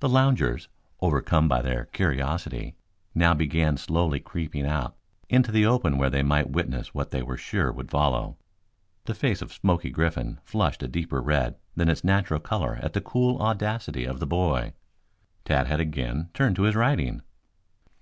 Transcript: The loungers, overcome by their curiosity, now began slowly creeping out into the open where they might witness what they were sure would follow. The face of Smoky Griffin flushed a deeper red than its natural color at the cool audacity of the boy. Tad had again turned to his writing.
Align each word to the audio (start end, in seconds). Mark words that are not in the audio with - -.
The 0.00 0.10
loungers, 0.10 0.68
overcome 1.00 1.48
by 1.48 1.62
their 1.62 1.86
curiosity, 1.86 2.76
now 3.14 3.32
began 3.32 3.78
slowly 3.78 4.20
creeping 4.20 4.66
out 4.66 4.94
into 5.30 5.50
the 5.50 5.64
open 5.64 5.96
where 5.96 6.10
they 6.10 6.22
might 6.22 6.50
witness 6.50 6.92
what 6.94 7.12
they 7.12 7.22
were 7.22 7.38
sure 7.38 7.72
would 7.72 7.88
follow. 7.90 8.36
The 9.06 9.14
face 9.14 9.40
of 9.40 9.54
Smoky 9.54 9.88
Griffin 9.88 10.38
flushed 10.44 10.82
a 10.82 10.86
deeper 10.86 11.22
red 11.22 11.56
than 11.76 11.88
its 11.88 12.04
natural 12.04 12.40
color 12.40 12.78
at 12.82 12.92
the 12.92 13.00
cool 13.00 13.40
audacity 13.40 14.04
of 14.04 14.20
the 14.20 14.26
boy. 14.26 14.74
Tad 15.46 15.66
had 15.66 15.80
again 15.80 16.28
turned 16.34 16.56
to 16.56 16.64
his 16.64 16.76
writing. 16.76 17.22